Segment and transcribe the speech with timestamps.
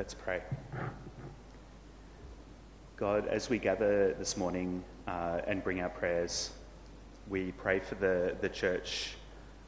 [0.00, 0.40] Let's pray.
[2.96, 6.52] God, as we gather this morning uh, and bring our prayers,
[7.28, 9.16] we pray for the, the church.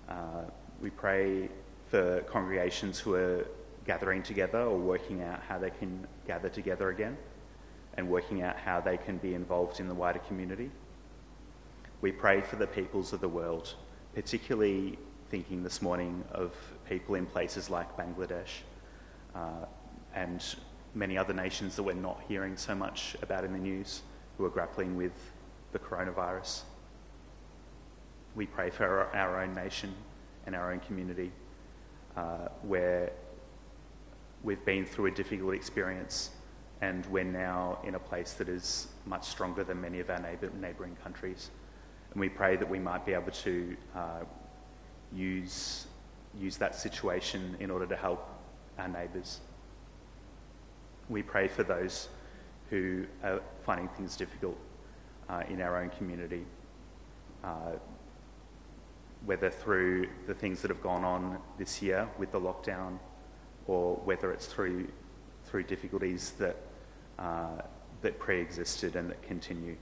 [0.09, 0.45] Uh,
[0.81, 1.51] we pray
[1.91, 3.47] for congregations who are
[3.87, 7.19] gathering together or working out how they can gather together again
[7.99, 10.71] and working out how they can be involved in the wider community.
[12.01, 13.75] We pray for the peoples of the world,
[14.15, 16.55] particularly thinking this morning of
[16.89, 18.63] people in places like Bangladesh
[19.35, 19.67] uh,
[20.15, 20.45] and
[20.95, 24.03] many other nations that we're not hearing so much about in the news
[24.37, 25.13] who are grappling with
[25.73, 26.63] the coronavirus.
[28.35, 29.95] We pray for our, own nation
[30.47, 31.33] and our own community
[32.17, 33.13] uh, where
[34.43, 36.31] we've been through a difficult experience
[36.81, 40.51] and we're now in a place that is much stronger than many of our neighbour,
[40.61, 41.51] neighbouring countries.
[42.13, 44.25] And we pray that we might be able to uh,
[45.15, 45.87] use,
[46.39, 48.29] use that situation in order to help
[48.79, 49.41] our neighbours.
[51.13, 52.09] We pray for those
[52.71, 54.57] who are finding things difficult
[55.29, 56.47] uh, in our own community,
[57.45, 57.73] uh,
[59.27, 62.99] whether through the things that have gone on this year with the lockdown
[63.67, 64.89] or whether it's through,
[65.45, 66.57] through difficulties that,
[67.19, 67.61] uh,
[68.01, 69.77] that pre existed and that continue.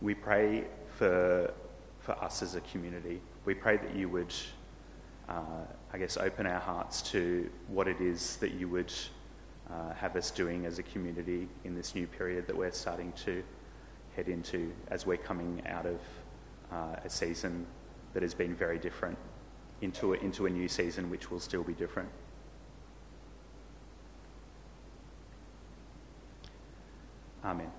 [0.00, 0.66] We pray
[0.96, 1.52] for,
[1.98, 3.20] for us as a community.
[3.44, 4.32] We pray that you would,
[5.28, 8.92] uh, I guess, open our hearts to what it is that you would
[9.70, 13.42] uh, have us doing as a community in this new period that we're starting to
[14.14, 16.00] head into as we're coming out of
[16.72, 17.66] uh, a season
[18.14, 19.18] that has been very different
[19.82, 22.08] into a, into a new season which will still be different.
[27.44, 27.70] Amen.